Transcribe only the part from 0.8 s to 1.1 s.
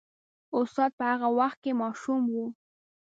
په